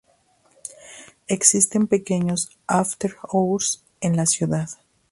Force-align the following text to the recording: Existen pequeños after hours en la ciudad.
Existen 1.27 1.85
pequeños 1.85 2.49
after 2.67 3.17
hours 3.31 3.83
en 3.99 4.17
la 4.17 4.25
ciudad. 4.25 4.67